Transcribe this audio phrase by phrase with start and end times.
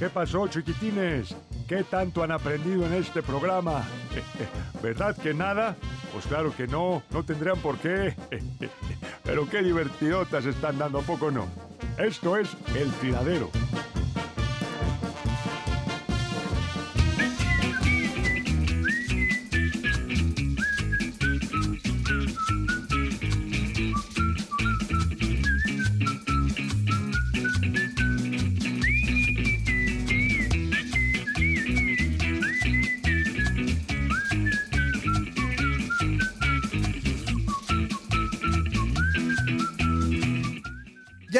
[0.00, 1.36] ¿Qué pasó, chiquitines?
[1.68, 3.84] ¿Qué tanto han aprendido en este programa?
[4.82, 5.76] ¿Verdad que nada?
[6.10, 8.16] Pues claro que no, no tendrían por qué.
[9.24, 11.48] Pero qué divertidotas están dando, ¿a poco no?
[11.98, 13.50] Esto es El Tiradero.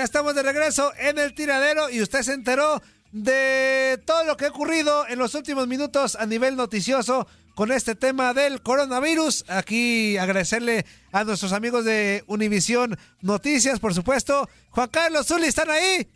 [0.00, 2.80] Ya estamos de regreso en el tiradero y usted se enteró
[3.12, 7.94] de todo lo que ha ocurrido en los últimos minutos a nivel noticioso con este
[7.94, 9.44] tema del coronavirus.
[9.46, 14.48] Aquí agradecerle a nuestros amigos de Univisión Noticias, por supuesto.
[14.70, 16.08] Juan Carlos Zuli, ¿están ahí?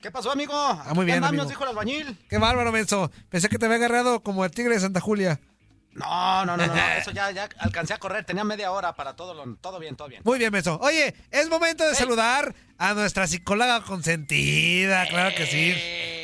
[0.00, 0.52] ¿Qué pasó, amigo?
[0.52, 1.44] Ah, muy bien, ¿Qué amigo.
[1.44, 2.18] nos dijo el albañil?
[2.28, 3.12] Qué bárbaro, menso.
[3.28, 5.38] Pensé que te había agarrado como el tigre de Santa Julia.
[5.94, 9.34] No, no, no, no, eso ya, ya alcancé a correr, tenía media hora para todo,
[9.34, 10.22] lo, todo bien, todo bien.
[10.24, 10.78] Muy bien, menso.
[10.82, 15.74] Oye, es momento de saludar a nuestra psicóloga consentida, claro que sí.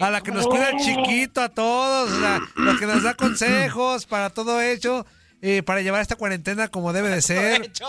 [0.03, 4.07] A la que nos cuida el chiquito, a todos, la, la que nos da consejos
[4.07, 5.05] para todo hecho.
[5.41, 7.87] eh, para llevar esta cuarentena como debe de ser, sin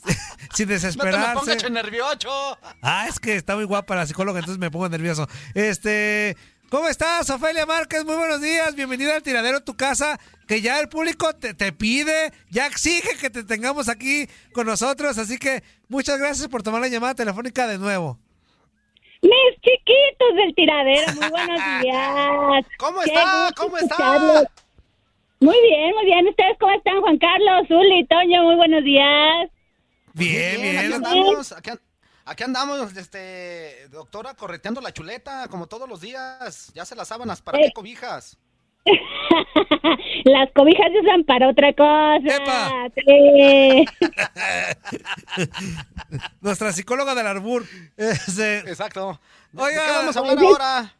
[0.00, 1.34] No te me desesperarse.
[1.34, 2.58] pongas nervioso.
[2.82, 5.28] Ah, es que está muy guapa la psicóloga, entonces me pongo nervioso.
[5.54, 6.36] Este,
[6.70, 8.04] ¿cómo estás, Ofelia Márquez?
[8.04, 12.32] Muy buenos días, bienvenida al tiradero tu casa, que ya el público te, te pide,
[12.50, 16.88] ya exige que te tengamos aquí con nosotros, así que muchas gracias por tomar la
[16.88, 18.18] llamada telefónica de nuevo.
[19.20, 22.66] Mis chiquitos del tiradero, muy buenos días.
[22.78, 23.50] ¿Cómo está?
[23.56, 24.44] ¿Cómo está?
[25.40, 26.26] Muy bien, muy bien.
[26.28, 28.42] ¿Ustedes cómo están, Juan Carlos, Zuli, Toño?
[28.44, 29.50] Muy buenos días.
[30.14, 30.92] Bien, Aquí bien.
[30.94, 31.80] andamos, aquí, an-
[32.28, 36.70] aquí andamos, este, doctora, correteando la chuleta, como todos los días.
[36.74, 37.62] Ya se las sábanas, ¿para Eh.
[37.66, 38.36] qué cobijas?
[40.24, 42.18] Las cobijas se usan para otra cosa.
[42.24, 42.88] ¡Epa!
[42.94, 43.84] Sí.
[46.40, 47.64] Nuestra psicóloga del Arbur.
[47.96, 49.20] Este, Exacto.
[49.52, 50.94] ¿De Oiga, qué vamos a hablar ahora?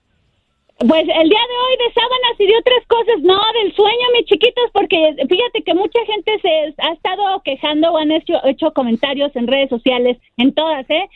[0.79, 4.27] Pues el día de hoy de sábanas y de otras cosas, no, del sueño, mis
[4.27, 9.35] chiquitos, porque fíjate que mucha gente se ha estado quejando o han hecho, hecho comentarios
[9.35, 11.09] en redes sociales, en todas, ¿eh?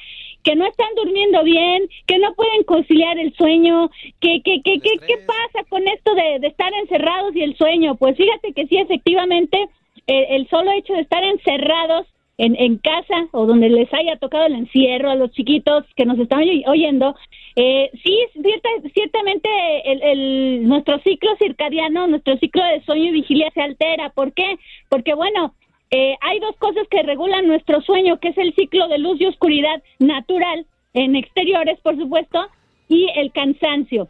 [0.43, 4.99] Que no están durmiendo bien, que no pueden conciliar el sueño, que, que, que, que
[4.99, 7.95] ¿qué pasa con esto de, de estar encerrados y el sueño?
[7.95, 9.69] Pues fíjate que sí, efectivamente,
[10.09, 14.47] eh, el solo hecho de estar encerrados en, en casa o donde les haya tocado
[14.47, 17.15] el encierro a los chiquitos que nos están oy- oyendo,
[17.57, 19.49] eh, sí, cierta- ciertamente
[19.85, 24.11] el- nuestro ciclo circadiano, nuestro ciclo de sueño y vigilia se altera.
[24.11, 24.57] ¿Por qué?
[24.89, 25.55] Porque, bueno,
[25.91, 29.27] eh, hay dos cosas que regulan nuestro sueño, que es el ciclo de luz y
[29.27, 30.65] oscuridad natural,
[30.95, 32.47] en exteriores, por supuesto,
[32.89, 34.09] y el cansancio.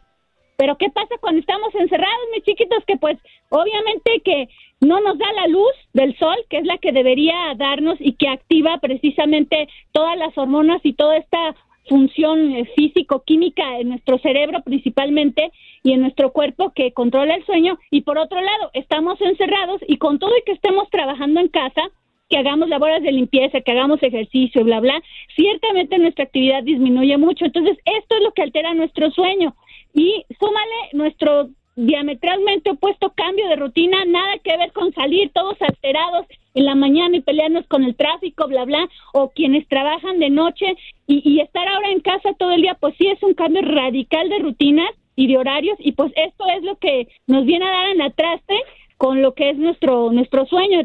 [0.55, 2.83] Pero ¿qué pasa cuando estamos encerrados, mis chiquitos?
[2.85, 3.17] Que pues
[3.49, 4.47] obviamente que
[4.83, 8.27] no nos da la luz del sol, que es la que debería darnos y que
[8.27, 11.55] activa precisamente todas las hormonas y toda esta
[11.87, 15.51] función eh, físico-química en nuestro cerebro principalmente
[15.83, 17.77] y en nuestro cuerpo que controla el sueño.
[17.91, 21.81] Y por otro lado, estamos encerrados y con todo y que estemos trabajando en casa,
[22.29, 25.01] que hagamos labores de limpieza, que hagamos ejercicio, bla, bla,
[25.35, 27.45] ciertamente nuestra actividad disminuye mucho.
[27.45, 29.55] Entonces, esto es lo que altera nuestro sueño.
[29.93, 36.25] Y súmale nuestro diametralmente opuesto cambio de rutina, nada que ver con salir todos alterados
[36.53, 40.75] en la mañana y pelearnos con el tráfico, bla, bla, o quienes trabajan de noche
[41.07, 44.29] y, y estar ahora en casa todo el día, pues sí es un cambio radical
[44.29, 47.85] de rutinas y de horarios y pues esto es lo que nos viene a dar
[47.87, 48.55] en la traste
[48.97, 50.81] con lo que es nuestro nuestro sueño.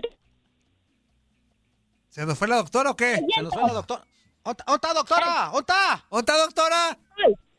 [2.09, 3.17] ¿Se nos fue la doctora o qué?
[3.35, 4.03] Se nos fue la doctora.
[4.45, 5.27] ¿Dónde está, doctora?
[5.53, 6.05] ¿Dónde está?
[6.11, 6.99] ¿Dónde está, doctora?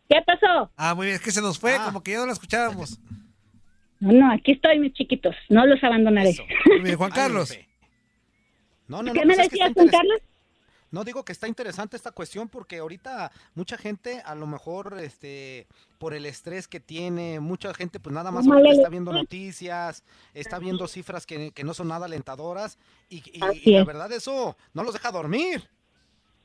[0.09, 0.71] ¿Qué pasó?
[0.75, 1.83] Ah, muy bien, es que se nos fue, Ah.
[1.85, 2.99] como que ya no la escuchábamos.
[3.99, 5.35] No, no, aquí estoy, mis chiquitos.
[5.49, 6.29] No los abandonaré.
[6.29, 6.43] Eso.
[6.97, 7.57] Juan Carlos.
[8.87, 9.13] No, no, no.
[9.13, 10.21] ¿Qué pues me es que está decías, Juan Carlos?
[10.91, 15.67] No digo que está interesante esta cuestión porque ahorita mucha gente a lo mejor este
[15.99, 20.03] por el estrés que tiene, mucha gente pues nada más está viendo noticias,
[20.33, 23.21] está viendo cifras que, que no son nada alentadoras y,
[23.63, 25.61] y- la verdad eso no los deja dormir.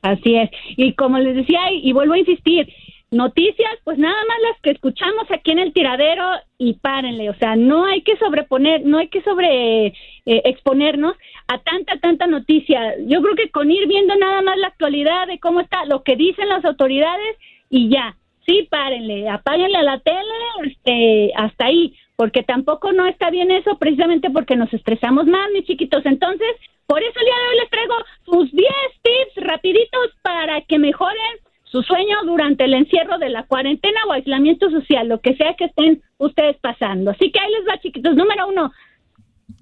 [0.03, 0.51] Así es.
[0.77, 2.71] Y como les decía, y vuelvo a insistir,
[3.11, 6.23] noticias, pues nada más las que escuchamos aquí en el tiradero
[6.57, 7.29] y párenle.
[7.29, 9.93] O sea, no hay que sobreponer, no hay que sobre eh,
[10.25, 11.15] exponernos
[11.47, 12.95] a tanta, tanta noticia.
[13.05, 16.15] Yo creo que con ir viendo nada más la actualidad de cómo está, lo que
[16.15, 17.37] dicen las autoridades
[17.69, 18.15] y ya.
[18.45, 23.79] Sí, párenle, apáguenle a la tele, este, hasta ahí, porque tampoco no está bien eso,
[23.79, 26.05] precisamente porque nos estresamos más, mis chiquitos.
[26.05, 26.47] Entonces,
[26.85, 28.69] por eso el día de hoy les traigo sus 10
[29.01, 31.39] tips rapiditos para que mejoren
[31.75, 35.65] su sueño durante el encierro de la cuarentena o aislamiento social, lo que sea que
[35.65, 37.11] estén ustedes pasando.
[37.11, 38.15] Así que ahí les va, chiquitos.
[38.15, 38.71] Número uno,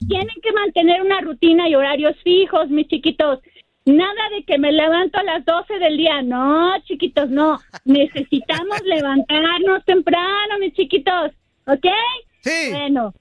[0.08, 3.40] tienen que mantener una rutina y horarios fijos, mis chiquitos.
[3.86, 6.22] Nada de que me levanto a las 12 del día.
[6.22, 7.60] No, chiquitos, no.
[7.84, 11.32] Necesitamos levantarnos temprano, mis chiquitos.
[11.66, 11.88] ¿Ok?
[12.42, 12.74] Sí.
[12.74, 13.12] Bueno,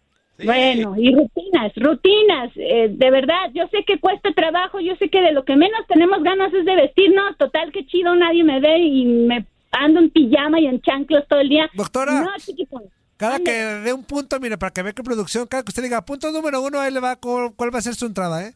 [0.43, 0.47] Sí.
[0.47, 2.51] bueno, y rutinas, rutinas.
[2.57, 5.81] eh, de verdad, yo sé que cuesta trabajo, yo sé que de lo que menos
[5.89, 7.37] tenemos ganas es de vestirnos.
[7.39, 11.41] Total, que chido, nadie me ve y me ando en pijama y en chanclos todo
[11.41, 11.71] el día.
[11.75, 12.21] Doctora.
[12.21, 12.83] No, chiquitos.
[13.17, 16.05] Cada que dé un punto, mire, para que vea que producción, cada que usted diga
[16.05, 18.53] punto número uno, ahí le va cu- cuál va a ser su entrada, ¿eh?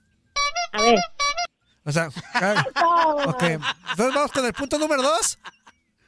[0.72, 0.98] A ver.
[1.84, 2.66] O sea, cada-
[3.26, 3.42] ok.
[3.44, 5.38] Entonces vamos con el punto número dos.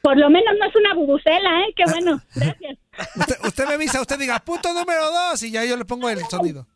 [0.02, 1.72] Por lo menos no es una bubucela, ¿eh?
[1.76, 2.20] Qué bueno.
[2.34, 2.78] Gracias.
[3.16, 6.18] Usted, usted me avisa, usted diga punto número dos y ya yo le pongo el
[6.24, 6.66] sonido.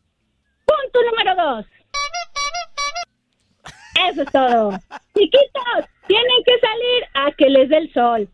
[0.64, 1.66] Punto número dos.
[4.10, 4.70] Eso es todo.
[5.16, 8.28] Chiquitos, tienen que salir a que les dé el sol.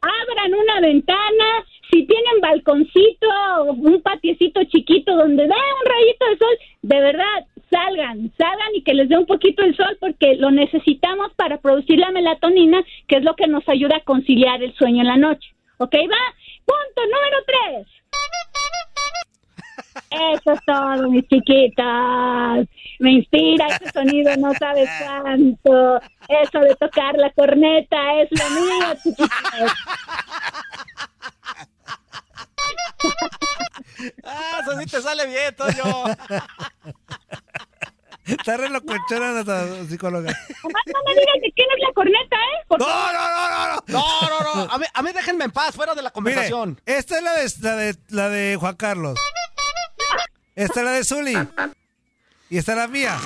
[0.00, 1.64] Abran una ventana.
[1.90, 3.28] Si tienen balconcito
[3.60, 8.82] o un patiecito chiquito donde dé un rayito de sol, de verdad, salgan, salgan y
[8.82, 13.16] que les dé un poquito el sol porque lo necesitamos para producir la melatonina, que
[13.16, 15.54] es lo que nos ayuda a conciliar el sueño en la noche.
[15.78, 16.34] ¿Ok, va?
[16.64, 17.86] Punto número tres.
[20.10, 22.66] Eso es todo, mis chiquitas.
[23.00, 26.00] Me inspira ese sonido, no sabes cuánto.
[26.28, 29.72] Eso de tocar la corneta es lo mío, chiquitas.
[34.24, 36.04] Ah, eso sí te sale bien, Toño.
[38.26, 40.32] Está re locochona nuestra psicóloga.
[40.62, 42.64] Nomás no me digas de quién es la corneta, ¿eh?
[42.70, 43.82] No, no, no, no, no.
[43.86, 44.72] No, no, no.
[44.72, 46.80] A mí, a mí déjenme en paz, fuera de la Mire, conversación.
[46.86, 49.18] esta es la de, la de la de Juan Carlos.
[50.54, 51.48] Esta es la de Zuli.
[52.50, 53.16] Y esta es la mía.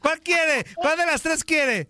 [0.00, 0.64] ¿Cuál quiere?
[0.76, 1.88] ¿Cuál de las tres quiere?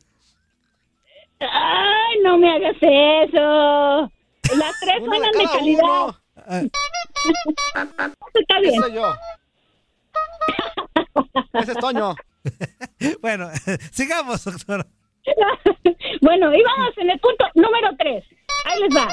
[1.41, 4.13] Ay, no me hagas eso.
[4.57, 5.83] Las tres suenan de calidad.
[5.83, 6.21] uno.
[8.35, 8.81] Está Ese bien.
[8.83, 9.15] soy yo.
[11.55, 12.15] Ese es Toño.
[13.21, 13.49] Bueno,
[13.91, 14.87] sigamos, doctora.
[16.21, 18.25] bueno, y vamos en el punto número tres.
[18.65, 19.09] Ahí les va.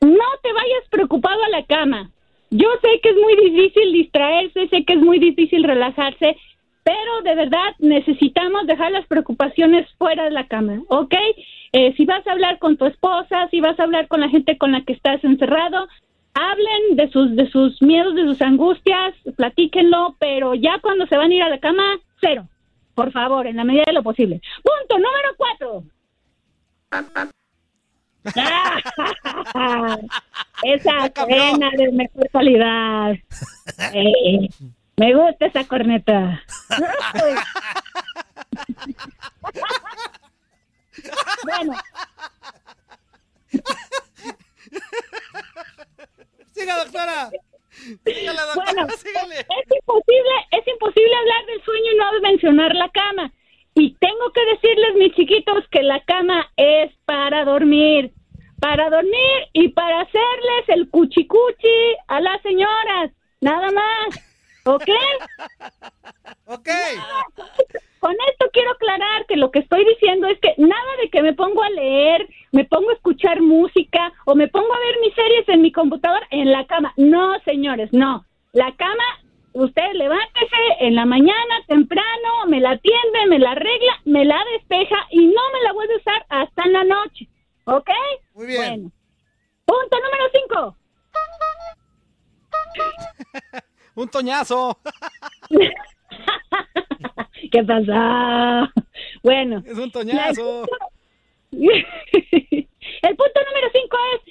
[0.00, 2.10] No te vayas preocupado a la cama.
[2.50, 6.36] Yo sé que es muy difícil distraerse, sé que es muy difícil relajarse,
[6.84, 11.14] pero de verdad necesitamos dejar las preocupaciones fuera de la cama, ¿ok?
[11.72, 14.58] Eh, si vas a hablar con tu esposa, si vas a hablar con la gente
[14.58, 15.88] con la que estás encerrado,
[16.34, 21.30] hablen de sus de sus miedos, de sus angustias, platíquenlo, pero ya cuando se van
[21.30, 22.48] a ir a la cama, cero.
[22.94, 24.42] Por favor, en la medida de lo posible.
[24.62, 25.84] Punto número cuatro.
[30.62, 31.50] esa cambió.
[31.52, 33.14] cena de mejor calidad.
[33.94, 34.48] Eh,
[34.96, 36.42] me gusta esa corneta.
[41.44, 41.72] bueno,
[46.92, 47.30] doctora.
[48.04, 49.34] Sígale, doctora, Bueno, sígale.
[49.40, 53.32] es imposible, es imposible hablar del sueño y no mencionar la cama.
[53.74, 58.12] Y tengo que decirles, mis chiquitos, que la cama es para dormir,
[58.60, 59.41] para dormir
[94.02, 94.78] Un toñazo.
[97.52, 98.72] ¿Qué pasa?
[99.22, 99.62] Bueno.
[99.64, 100.64] Es un toñazo.
[101.52, 104.22] El punto número cinco es,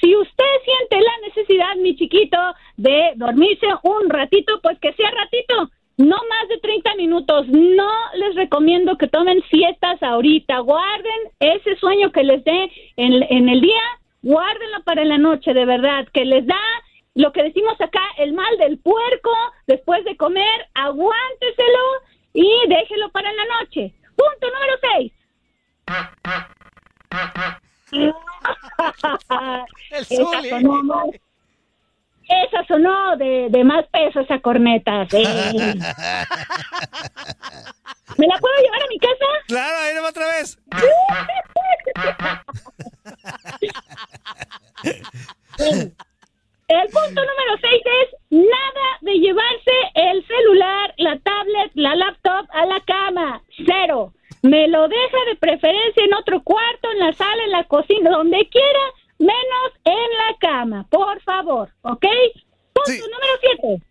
[0.00, 2.38] si usted siente la necesidad, mi chiquito,
[2.76, 7.48] de dormirse un ratito, pues que sea ratito, no más de 30 minutos.
[7.48, 10.60] No les recomiendo que tomen siestas ahorita.
[10.60, 13.82] Guarden ese sueño que les dé en, en el día,
[14.22, 16.60] guárdenlo para la noche, de verdad, que les da
[17.16, 19.30] lo que decimos acá, el mal del puerco,
[19.66, 21.82] después de comer, aguánteselo
[22.34, 23.94] y déjelo para la noche.
[24.14, 25.12] Punto número 6.
[29.90, 31.10] El esa, sonó,
[32.28, 35.06] esa sonó de, de más peso esa corneta.
[35.08, 35.22] sí.
[38.18, 39.26] ¿Me la puedo llevar a mi casa?
[39.46, 40.58] Claro, ahí va otra vez.
[47.06, 52.80] punto número 6 es nada de llevarse el celular, la tablet, la laptop a la
[52.80, 53.42] cama.
[53.66, 54.12] Cero.
[54.42, 58.48] Me lo deja de preferencia en otro cuarto, en la sala, en la cocina, donde
[58.48, 58.80] quiera,
[59.18, 60.86] menos en la cama.
[60.90, 62.04] Por favor, ¿ok?
[62.72, 63.00] Punto Sí.
[63.00, 63.82] número 7.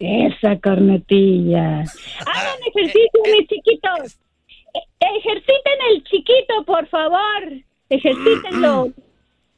[0.00, 1.82] Esa cornetilla.
[2.26, 4.18] Hagan ejercicio, mis chiquitos.
[4.74, 7.42] E- Ejerciten el chiquito, por favor.
[7.88, 8.88] Ejercítenlo.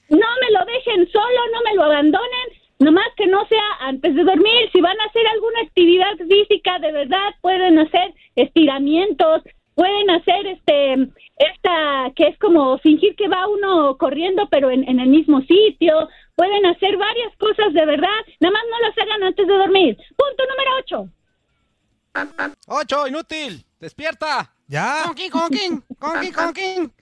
[0.09, 2.49] No me lo dejen solo, no me lo abandonen.
[2.79, 4.71] Nomás que no sea antes de dormir.
[4.73, 9.43] Si van a hacer alguna actividad física, de verdad pueden hacer estiramientos,
[9.75, 15.01] pueden hacer este esta que es como fingir que va uno corriendo pero en, en
[15.01, 16.09] el mismo sitio.
[16.35, 18.09] Pueden hacer varias cosas de verdad.
[18.41, 19.97] Nada más no las hagan antes de dormir.
[20.17, 22.57] Punto número 8.
[22.69, 23.65] Ocho, inútil.
[23.79, 24.53] Despierta.
[24.67, 25.03] Ya.
[25.07, 26.93] Conking, conking, conking, conking.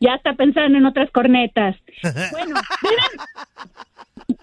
[0.00, 1.76] Ya está pensando en otras cornetas.
[2.32, 4.38] Bueno, deben,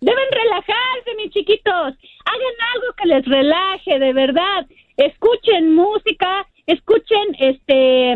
[0.00, 1.94] deben relajarse, mis chiquitos.
[2.24, 4.66] Hagan algo que les relaje, de verdad.
[4.96, 8.12] Escuchen música, escuchen este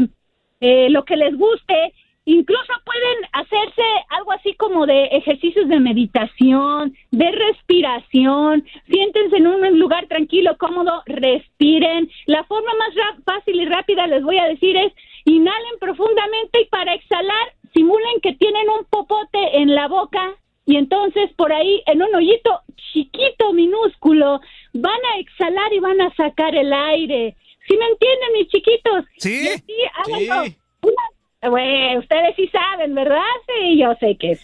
[0.60, 1.92] eh, lo que les guste.
[2.26, 8.64] Incluso pueden hacerse algo así como de ejercicios de meditación, de respiración.
[8.88, 12.08] Siéntense en un lugar tranquilo, cómodo, respiren.
[12.26, 12.94] La forma más
[13.24, 14.92] fácil y rápida les voy a decir es
[15.24, 20.34] inhalen profundamente y para exhalar simulen que tienen un popote en la boca
[20.66, 22.60] y entonces por ahí en un hoyito
[22.92, 24.40] chiquito, minúsculo,
[24.72, 27.34] van a exhalar y van a sacar el aire.
[27.66, 29.04] ¿Sí me entienden, mis chiquitos?
[29.18, 29.48] Sí.
[29.66, 30.44] Y así háganlo.
[30.44, 30.56] Sí.
[30.82, 31.10] Una-
[31.42, 33.22] Güey, ustedes sí saben, ¿verdad?
[33.46, 34.38] Sí, yo sé que sí.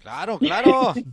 [0.00, 0.94] Claro, claro.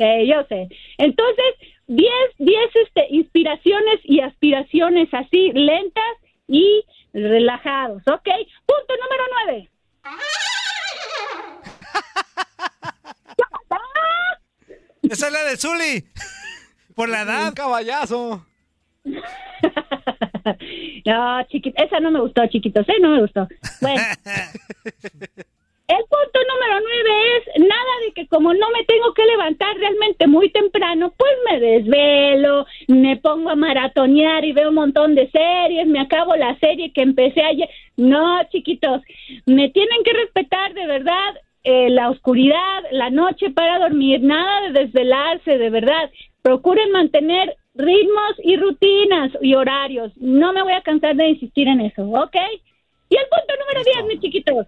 [0.00, 0.68] Eh, yo sé.
[0.98, 1.54] Entonces,
[1.88, 6.04] 10, 10 este, inspiraciones y aspiraciones así, lentas
[6.46, 8.28] y relajados, ¿ok?
[8.64, 9.68] Punto número 9.
[15.10, 16.04] Esa es la de Zuli.
[16.94, 17.54] Por la Un edad.
[17.54, 18.44] caballazo.
[19.04, 19.22] no,
[21.48, 22.94] chiquito, esa no me gustó, chiquitos, ¿eh?
[23.00, 23.46] No me gustó.
[23.80, 24.02] Bueno.
[25.88, 30.28] El punto número nueve es nada de que como no me tengo que levantar realmente
[30.28, 35.88] muy temprano, pues me desvelo, me pongo a maratonear y veo un montón de series,
[35.88, 37.68] me acabo la serie que empecé ayer.
[37.96, 39.02] No, chiquitos,
[39.44, 44.84] me tienen que respetar de verdad eh, la oscuridad, la noche para dormir, nada de
[44.84, 46.08] desvelarse, de verdad.
[46.40, 50.12] Procuren mantener ritmos y rutinas y horarios.
[50.16, 52.36] No me voy a cansar de insistir en eso, ¿ok?
[53.08, 54.64] Y el punto número 10, mis chiquitos.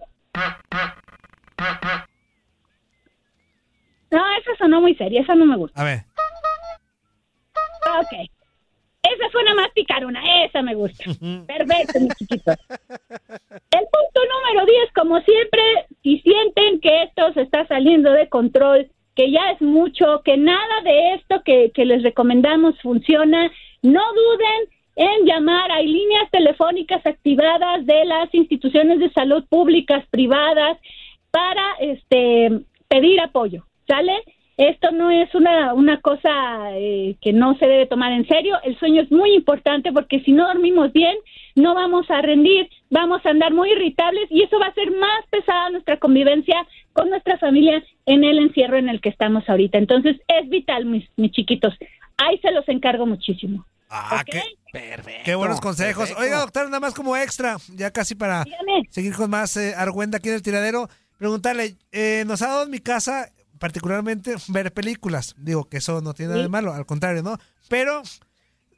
[4.11, 5.81] No, esa sonó muy seria, esa no me gusta.
[5.81, 5.99] A ver.
[7.99, 8.29] Ok.
[9.03, 11.03] Esa suena más picarona, esa me gusta.
[11.47, 12.55] Perfecto, mis chiquitos.
[12.69, 15.61] El punto número 10, como siempre,
[16.03, 20.81] si sienten que esto se está saliendo de control, que ya es mucho, que nada
[20.83, 23.51] de esto que, que les recomendamos funciona,
[23.81, 25.71] no duden en llamar.
[25.71, 30.77] Hay líneas telefónicas activadas de las instituciones de salud públicas, privadas,
[31.31, 34.13] para este pedir apoyo, ¿sale?
[34.57, 36.29] Esto no es una, una cosa
[36.73, 38.55] eh, que no se debe tomar en serio.
[38.63, 41.15] El sueño es muy importante porque si no dormimos bien,
[41.55, 45.25] no vamos a rendir, vamos a andar muy irritables y eso va a hacer más
[45.29, 46.55] pesada nuestra convivencia
[46.93, 49.77] con nuestra familia en el encierro en el que estamos ahorita.
[49.77, 51.73] Entonces es vital, mis, mis chiquitos.
[52.17, 53.65] Ahí se los encargo muchísimo.
[53.89, 55.21] Ah, qué, Perfecto.
[55.25, 56.09] qué buenos consejos.
[56.09, 56.21] perfecto.
[56.21, 58.83] Oiga, doctor, nada más como extra, ya casi para Dígame.
[58.89, 62.69] seguir con más eh, argüenda aquí en el tiradero, preguntarle, eh, nos ha dado en
[62.71, 63.29] mi casa
[63.61, 65.35] particularmente ver películas.
[65.37, 67.37] Digo que eso no tiene nada de malo, al contrario, ¿no?
[67.69, 68.01] Pero,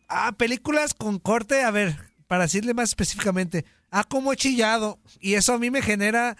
[0.10, 1.98] ah, películas con corte, a ver,
[2.28, 5.00] para decirle más específicamente, ah, como he chillado.
[5.22, 6.36] Y eso a mí me genera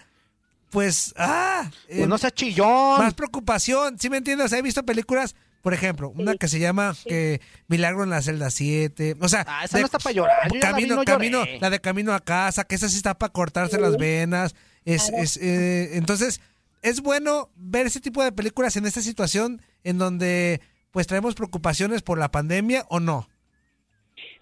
[0.68, 2.98] pues, ah, Pues eh, no sea chillón.
[2.98, 3.98] más preocupación.
[3.98, 4.44] ¿Sí me entiendes?
[4.46, 8.20] O sea, he visto películas, por ejemplo, una que se llama que Milagro en la
[8.20, 9.16] celda 7.
[9.20, 11.12] O sea, Ah, esa no está pa' llorar, yo la camino, no lloré.
[11.12, 14.54] camino, la de camino a casa, que esa sí está para cortarse las venas.
[14.84, 16.42] Es, es, eh, entonces,
[16.84, 20.60] es bueno ver ese tipo de películas en esta situación en donde
[20.92, 23.26] pues traemos preocupaciones por la pandemia o no.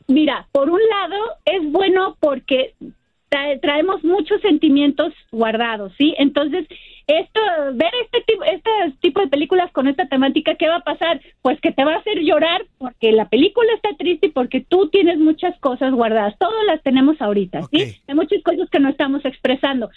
[0.08, 2.74] Mira, por un lado es bueno porque
[3.30, 6.14] tra- traemos muchos sentimientos guardados, ¿sí?
[6.18, 6.66] Entonces,
[7.06, 7.40] esto,
[7.74, 8.70] ver este tipo, este
[9.00, 11.20] tipo de películas con esta temática, ¿qué va a pasar?
[11.40, 14.88] Pues que te va a hacer llorar porque la película está triste y porque tú
[14.90, 16.36] tienes muchas cosas guardadas.
[16.38, 17.96] Todas las tenemos ahorita, ¿sí?
[18.08, 19.90] Hay muchas cosas que no estamos expresando.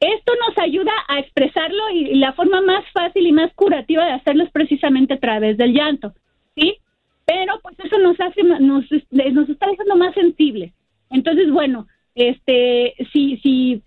[0.00, 4.12] Esto nos ayuda a expresarlo y, y la forma más fácil y más curativa de
[4.12, 6.12] hacerlo es precisamente a través del llanto,
[6.54, 6.76] ¿sí?
[7.24, 10.72] Pero pues eso nos hace, nos, este, nos está dejando más sensibles.
[11.10, 13.82] Entonces, bueno, este, si, si,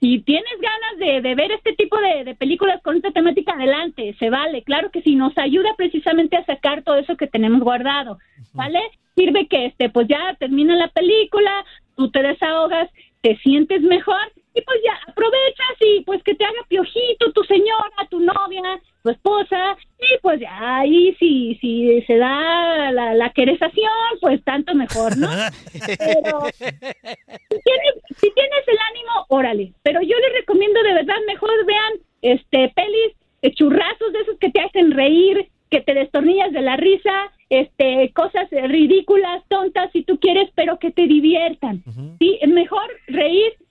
[0.00, 4.14] si tienes ganas de, de ver este tipo de, de películas con esta temática, adelante,
[4.18, 4.62] se vale.
[4.64, 8.18] Claro que sí, nos ayuda precisamente a sacar todo eso que tenemos guardado,
[8.52, 8.80] ¿vale?
[9.14, 11.64] Sirve que, este, pues ya termina la película,
[11.96, 12.90] tú te desahogas,
[13.22, 14.20] te sientes mejor
[14.54, 19.10] y pues ya aprovechas y pues que te haga piojito tu señora, tu novia, tu
[19.10, 25.16] esposa y pues ya ahí si, si se da la, la querezación, pues tanto mejor,
[25.18, 25.28] ¿no?
[25.72, 29.72] Pero si tienes, si tienes el ánimo, órale.
[29.82, 31.92] Pero yo les recomiendo de verdad, mejor vean
[32.22, 36.76] este pelis de churrazos de esos que te hacen reír, que te destornillas de la
[36.76, 41.82] risa, este cosas eh, ridículas, tontas, si tú quieres, pero que te diviertan.
[42.20, 43.63] Sí, mejor reír eh,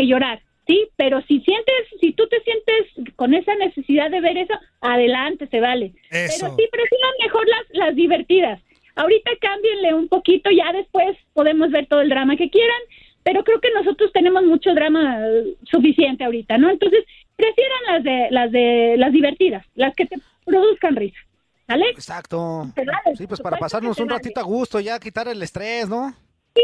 [0.00, 0.40] que llorar.
[0.66, 5.46] Sí, pero si sientes, si tú te sientes con esa necesidad de ver eso, adelante,
[5.48, 5.92] se vale.
[6.10, 6.46] Eso.
[6.46, 8.60] Pero sí prefieran mejor las, las divertidas.
[8.94, 12.80] Ahorita cámbienle un poquito, ya después podemos ver todo el drama que quieran,
[13.24, 16.70] pero creo que nosotros tenemos mucho drama eh, suficiente ahorita, ¿no?
[16.70, 17.04] Entonces,
[17.36, 21.18] prefieran las de las de las divertidas, las que te produzcan risa.
[21.66, 21.88] ¿Sale?
[21.90, 22.66] Exacto.
[22.76, 24.18] Vale, Sí, pues para pasarnos un vale.
[24.18, 26.10] ratito a gusto, ya quitar el estrés, ¿no?
[26.54, 26.62] Sí,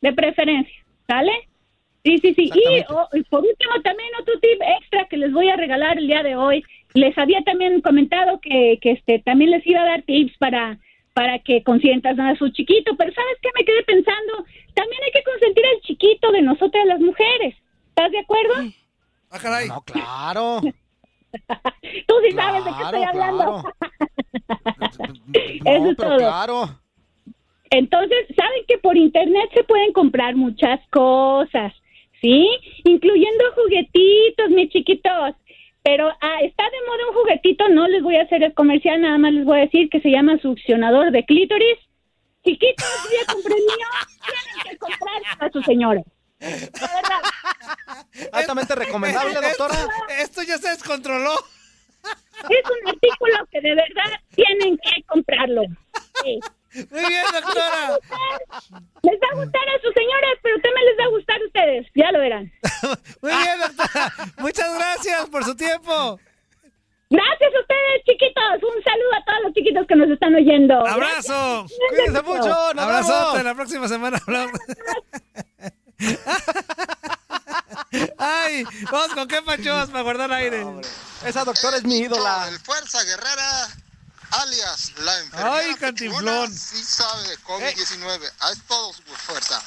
[0.00, 0.72] de preferencia,
[1.06, 1.32] ¿sale?
[2.04, 2.44] Sí, sí, sí.
[2.54, 2.86] Y, Exactamente.
[2.94, 6.30] oh, y por último, también otro tip extra que les voy a regalar el día
[6.30, 6.64] de hoy.
[6.94, 10.78] Les había también comentado que, que este también les iba a dar tips para
[11.14, 13.48] para que consientan a su chiquito, pero ¿sabes qué?
[13.58, 17.56] Me quedé pensando, también hay que consentir al chiquito de nosotras las mujeres.
[17.88, 18.54] ¿Estás de acuerdo?
[19.28, 19.66] Ah, caray.
[19.66, 20.60] No, claro.
[22.06, 23.64] Tú sí sabes de qué estoy hablando.
[24.78, 26.18] No, Eso es pero todo.
[26.18, 26.80] claro.
[27.70, 31.72] Entonces, saben que por internet se pueden comprar muchas cosas,
[32.20, 32.48] ¿sí?
[32.84, 35.34] Incluyendo juguetitos, mis chiquitos.
[35.90, 39.16] Pero ah, está de moda un juguetito, no les voy a hacer el comercial, nada
[39.16, 41.78] más les voy a decir que se llama succionador de clítoris.
[42.44, 42.86] Chiquitos,
[43.26, 43.86] ya compré el mío,
[44.22, 46.02] tienen que comprar a su señora.
[48.32, 49.76] Altamente recomendable, doctora.
[50.20, 51.32] Esto ya se descontroló.
[52.02, 55.62] es un artículo que de verdad tienen que comprarlo.
[56.24, 56.40] Sí.
[56.90, 57.98] Muy bien, doctora.
[59.02, 61.86] Les va a gustar a sus señoras, pero también les va a gustar a ustedes,
[61.94, 62.52] ya lo verán.
[63.22, 64.12] Muy bien, doctora.
[64.38, 66.18] Muchas gracias por su tiempo.
[67.10, 68.62] Gracias a ustedes, chiquitos.
[68.62, 70.86] Un saludo a todos los chiquitos que nos están oyendo.
[70.86, 71.66] Abrazo.
[71.88, 72.74] Cuídense mucho.
[72.74, 73.38] Nos Abrazote.
[73.38, 73.44] vemos.
[73.44, 74.60] La próxima semana hablamos.
[78.18, 80.64] Ay, vamos con qué pachos para guardar aire.
[81.24, 82.46] Esa doctora es mi ídola.
[82.48, 83.68] El Fuerza Guerrera,
[84.30, 85.54] alias la enfermera.
[85.54, 86.56] Ay, Cantinflón.
[86.56, 88.32] Sí sabe de COVID-19.
[88.40, 89.62] Haz todo su fuerza.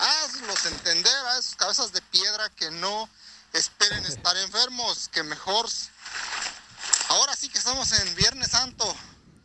[0.00, 3.08] Hazlos entender a esas cabezas de piedra que no
[3.52, 5.68] esperen estar enfermos, que mejor...
[7.08, 8.94] Ahora sí que estamos en Viernes Santo,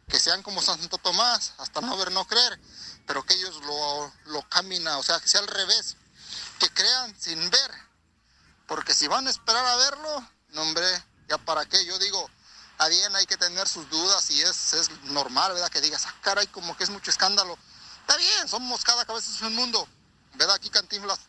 [0.09, 2.59] que sean como Santo Tomás, hasta no ver, no creer,
[3.07, 5.95] pero que ellos lo, lo camina, o sea, que sea al revés,
[6.59, 7.71] que crean sin ver,
[8.67, 10.85] porque si van a esperar a verlo, no hombre,
[11.29, 12.29] ya para qué, yo digo,
[12.87, 15.69] bien, hay que tener sus dudas y es, es normal, ¿verdad?
[15.69, 17.57] Que digas, ah, caray, como que es mucho escándalo.
[18.01, 19.87] Está bien, somos cada cabeza es un mundo,
[20.33, 20.55] ¿verdad?
[20.55, 21.19] Aquí Cantinflas,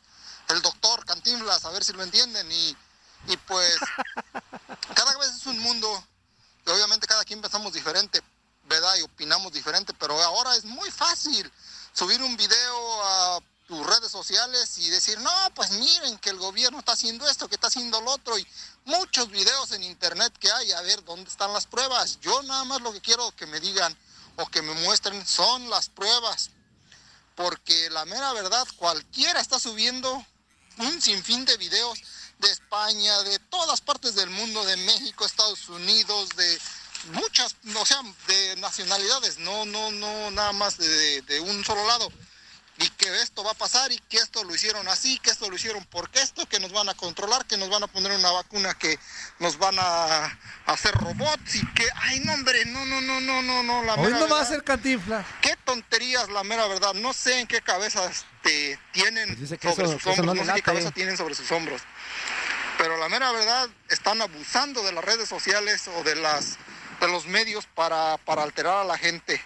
[0.49, 2.77] el doctor Cantinflas, a ver si lo entienden y,
[3.29, 3.79] y pues
[4.95, 6.05] cada cabeza es un mundo
[6.67, 8.23] y obviamente cada quien pensamos diferente,
[8.65, 8.97] ¿verdad?
[8.97, 11.51] Y opinamos diferente, pero ahora es muy fácil
[11.93, 16.79] subir un video a tus redes sociales y decir, no, pues miren que el gobierno
[16.79, 18.47] está haciendo esto, que está haciendo lo otro, y
[18.85, 22.21] muchos videos en internet que hay, a ver dónde están las pruebas.
[22.21, 23.97] Yo nada más lo que quiero que me digan
[24.37, 26.51] o que me muestren son las pruebas,
[27.35, 30.25] porque la mera verdad, cualquiera está subiendo
[30.79, 31.99] un sinfín de videos
[32.39, 36.61] de España, de todas partes del mundo, de México, Estados Unidos, de
[37.13, 42.13] muchas, o sea, de nacionalidades, no, no, no, nada más de, de un solo lado.
[42.79, 45.55] Y que esto va a pasar y que esto lo hicieron así, que esto lo
[45.57, 48.75] hicieron porque esto, que nos van a controlar, que nos van a poner una vacuna
[48.75, 48.99] que
[49.39, 53.63] nos van a hacer robots y que, ay no hombre, no, no, no, no, no,
[53.63, 55.25] no, la Hoy mera no va a ser cantinfla.
[55.41, 59.99] Qué tonterías, la mera verdad, no sé en qué cabezas te tienen Pues sobre eso-
[59.99, 61.81] sus hombros, no sé qué cabeza tienen sobre sus hombros.
[62.77, 66.59] Pero la mera verdad, están abusando de las redes sociales o de las
[67.01, 69.41] de los medios para, para alterar a la gente.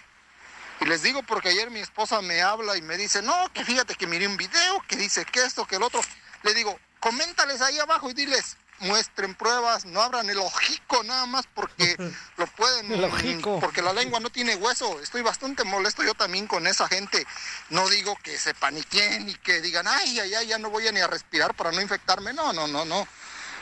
[0.81, 3.95] Y les digo porque ayer mi esposa me habla y me dice, no, que fíjate
[3.95, 6.01] que miré un video que dice que esto, que el otro.
[6.43, 11.45] Le digo, coméntales ahí abajo y diles, muestren pruebas, no abran el ojico nada más
[11.53, 11.97] porque
[12.37, 13.59] lo pueden, El ojico.
[13.59, 15.01] porque la lengua no tiene hueso.
[15.01, 17.25] Estoy bastante molesto yo también con esa gente.
[17.69, 20.91] No digo que se paniquen y que digan, ay, ay, ay, ya no voy a
[20.91, 22.33] ni a respirar para no infectarme.
[22.33, 23.07] No, no, no, no.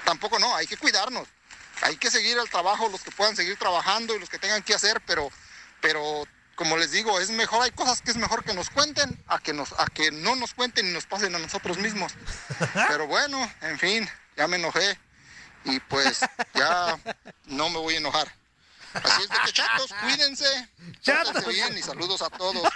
[0.05, 1.27] Tampoco no, hay que cuidarnos.
[1.81, 4.73] Hay que seguir el trabajo, los que puedan seguir trabajando y los que tengan que
[4.73, 5.29] hacer, pero,
[5.81, 6.23] pero
[6.57, 9.53] como les digo, es mejor, hay cosas que es mejor que nos cuenten a que
[9.53, 12.13] nos, a que no nos cuenten y nos pasen a nosotros mismos.
[12.89, 14.99] Pero bueno, en fin, ya me enojé
[15.65, 16.21] y pues
[16.55, 16.99] ya
[17.45, 18.35] no me voy a enojar.
[18.91, 20.69] Así es de que chatos, cuídense,
[21.03, 21.45] Chatos.
[21.45, 22.67] bien y saludos a todos.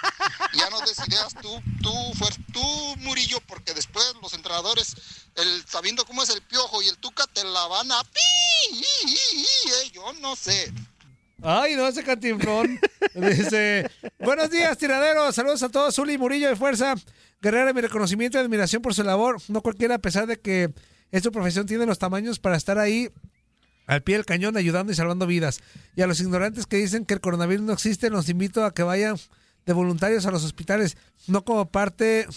[0.54, 2.13] Ya no des ideas tú, tú,
[2.54, 4.96] tú Murillo, porque después los entrenadores,
[5.36, 10.13] el, sabiendo cómo es el piojo y el tuca, te la van a eh, yo
[10.13, 10.72] no sé.
[11.41, 12.80] Ay, no, ese cantinflón.
[13.15, 15.34] Dice, buenos días, tiraderos.
[15.34, 15.95] Saludos a todos.
[15.95, 16.95] Zuli Murillo de Fuerza.
[17.41, 19.41] Guerrera, mi reconocimiento y admiración por su labor.
[19.47, 20.71] No cualquiera, a pesar de que
[21.12, 23.10] es su profesión, tiene los tamaños para estar ahí
[23.88, 25.62] al pie del cañón ayudando y salvando vidas.
[25.95, 28.84] Y a los ignorantes que dicen que el coronavirus no existe, los invito a que
[28.84, 29.17] vayan
[29.65, 30.95] de voluntarios a los hospitales,
[31.27, 32.27] no como parte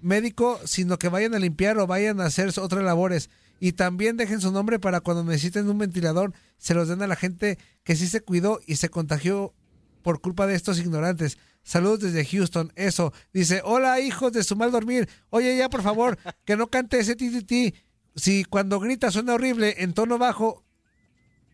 [0.00, 3.28] médico, sino que vayan a limpiar o vayan a hacer otras labores.
[3.60, 7.14] Y también dejen su nombre para cuando necesiten un ventilador, se los den a la
[7.14, 9.54] gente que sí se cuidó y se contagió
[10.02, 11.36] por culpa de estos ignorantes.
[11.62, 12.72] Saludos desde Houston.
[12.74, 13.12] Eso.
[13.34, 15.08] Dice, hola hijos de su mal dormir.
[15.28, 17.74] Oye ya, por favor, que no cante ese tititi.
[18.16, 20.64] Si cuando grita suena horrible en tono bajo,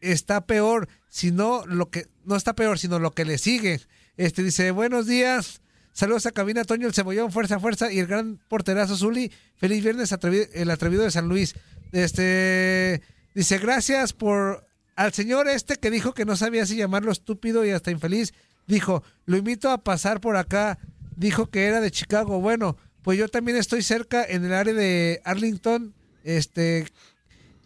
[0.00, 3.80] está peor, sino lo que no está peor, sino lo que le sigue.
[4.16, 5.60] Este dice, "Buenos días.
[5.92, 9.32] Saludos a Cabina Toño el Cebollón, fuerza, fuerza y el gran porterazo Zuli.
[9.56, 11.54] Feliz viernes atrevi- el atrevido de San Luis."
[11.92, 13.03] Este
[13.35, 17.70] dice, "Gracias por al señor este que dijo que no sabía si llamarlo estúpido y
[17.70, 18.35] hasta infeliz.
[18.66, 20.79] Dijo, "Lo invito a pasar por acá."
[21.16, 22.40] Dijo que era de Chicago.
[22.40, 25.94] Bueno, pues yo también estoy cerca en el área de Arlington,
[26.25, 26.87] este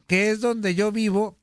[0.07, 1.39] que es donde yo vivo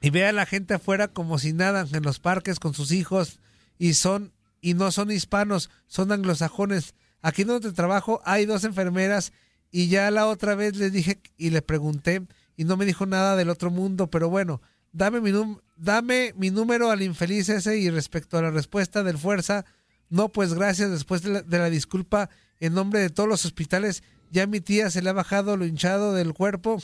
[0.00, 3.38] y ve a la gente afuera como si nada en los parques con sus hijos
[3.78, 6.94] y son y no son hispanos, son anglosajones.
[7.22, 9.32] Aquí donde trabajo hay dos enfermeras
[9.70, 12.22] y ya la otra vez les dije y le pregunté
[12.56, 14.60] y no me dijo nada del otro mundo, pero bueno,
[14.92, 19.18] dame mi num- dame mi número al infeliz ese y respecto a la respuesta del
[19.18, 19.64] fuerza,
[20.08, 22.28] no pues gracias después de la, de la disculpa
[22.58, 26.12] en nombre de todos los hospitales, ya mi tía se le ha bajado lo hinchado
[26.12, 26.82] del cuerpo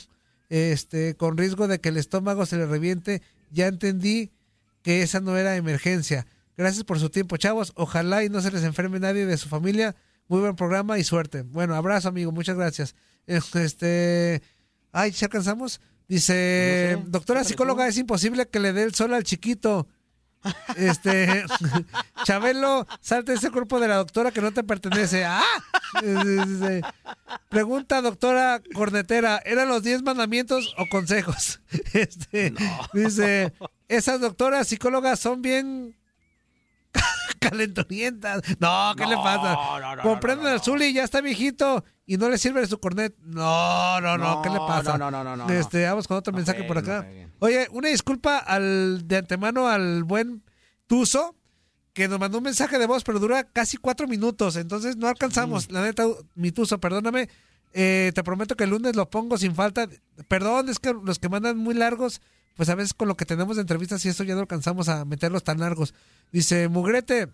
[0.49, 3.21] este, con riesgo de que el estómago se le reviente,
[3.51, 4.31] ya entendí
[4.81, 6.25] que esa no era emergencia.
[6.55, 7.73] Gracias por su tiempo, chavos.
[7.75, 9.95] Ojalá y no se les enferme nadie de su familia.
[10.27, 11.41] Muy buen programa y suerte.
[11.43, 12.31] Bueno, abrazo, amigo.
[12.31, 12.95] Muchas gracias.
[13.27, 14.41] Este,
[14.93, 15.81] ay, ¿ya alcanzamos?
[16.07, 19.85] Dice, No sé, doctora ¿qué psicóloga, es imposible que le dé el sol al chiquito.
[20.77, 21.43] Este,
[22.23, 25.25] Chabelo, salte de ese cuerpo de la doctora que no te pertenece.
[25.25, 25.43] ¡Ah!
[26.01, 26.83] Dice,
[27.49, 31.59] Pregunta, doctora cornetera, ¿eran los 10 mandamientos o consejos?
[31.93, 32.53] Este,
[32.93, 33.51] Dice,
[33.89, 35.96] esas doctoras psicólogas son bien
[37.49, 38.41] calenturientas.
[38.59, 39.95] No, ¿qué le pasa?
[39.95, 43.15] no, Comprenden no, no, al Zuli, ya está viejito y no le sirve su cornet.
[43.19, 44.97] No, no, no, ¿qué le pasa?
[44.97, 45.49] no, no, no, no.
[45.49, 47.07] Este, vamos con otro mensaje por acá.
[47.39, 50.43] Oye, una disculpa al de antemano al buen
[50.87, 51.35] Tuzo,
[51.93, 55.71] que nos mandó un mensaje de voz, pero dura casi cuatro minutos, entonces no alcanzamos.
[55.71, 56.05] La neta,
[56.35, 57.29] mi Tuzo, perdóname.
[57.73, 59.87] Eh, te prometo que el lunes lo pongo sin falta.
[60.27, 62.21] Perdón, es que los que mandan muy largos,
[62.57, 65.05] pues a veces con lo que tenemos de entrevistas y esto ya no alcanzamos a
[65.05, 65.93] meterlos tan largos.
[66.33, 67.29] Dice, Mugrete,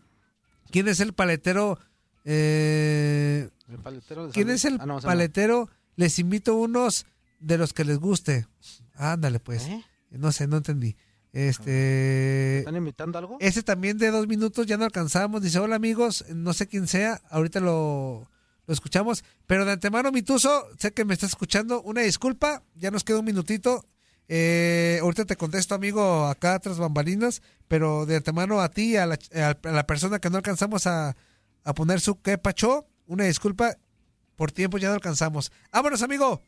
[0.69, 1.79] ¿quién es el paletero?
[2.25, 5.69] Eh, El paletero de ¿Quién es el Ah, no, paletero?
[5.95, 7.05] Les invito unos
[7.39, 8.47] de los que les guste.
[8.95, 9.65] Ándale, pues.
[9.67, 9.83] ¿Eh?
[10.11, 10.95] No sé, no entendí.
[11.31, 12.59] Este.
[12.59, 13.37] ¿Están invitando algo?
[13.39, 15.41] Ese también de dos minutos ya no alcanzamos.
[15.41, 18.29] Dice, hola amigos, no sé quién sea, ahorita lo,
[18.67, 19.23] lo escuchamos.
[19.47, 21.81] Pero de antemano, Mituso, sé que me estás escuchando.
[21.81, 23.85] Una disculpa, ya nos queda un minutito.
[24.27, 27.41] Eh, ahorita te contesto, amigo, acá tras bambalinas.
[27.67, 31.15] Pero de antemano a ti, a la, a la persona que no alcanzamos a,
[31.63, 33.77] a poner su que pacho, una disculpa.
[34.35, 35.51] Por tiempo ya no alcanzamos.
[35.71, 36.41] Vámonos, amigo.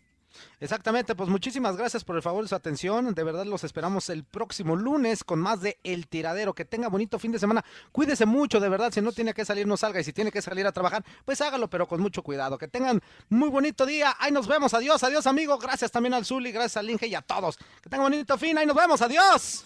[0.60, 3.14] Exactamente, pues muchísimas gracias por el favor de su atención.
[3.14, 6.54] De verdad los esperamos el próximo lunes con más de El Tiradero.
[6.54, 7.64] Que tenga bonito fin de semana.
[7.92, 8.92] Cuídese mucho, de verdad.
[8.92, 10.00] Si no tiene que salir, no salga.
[10.00, 12.58] Y si tiene que salir a trabajar, pues hágalo, pero con mucho cuidado.
[12.58, 14.16] Que tengan muy bonito día.
[14.20, 14.74] Ahí nos vemos.
[14.74, 15.58] Adiós, adiós, amigo.
[15.58, 17.58] Gracias también al Zuli, gracias al Inge y a todos.
[17.58, 18.58] Que tengan bonito fin.
[18.58, 19.02] Ahí nos vemos.
[19.02, 19.66] Adiós.